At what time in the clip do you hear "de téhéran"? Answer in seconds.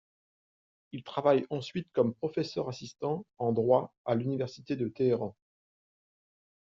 4.75-5.35